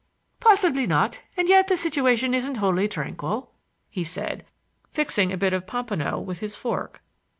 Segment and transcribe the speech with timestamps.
[0.39, 3.51] "Possibly not; and yet the situation isn't wholly tranquil,"
[3.87, 4.43] he said,
[4.91, 7.03] transfixing a bit of pompano with his fork.